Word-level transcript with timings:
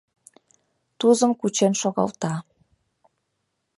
—Тузым 0.99 1.31
кучен 1.39 1.73
шогалта. 1.81 2.33